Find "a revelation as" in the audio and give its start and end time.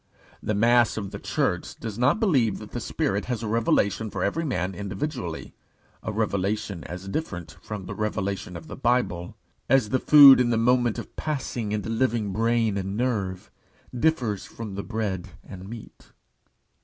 6.01-7.07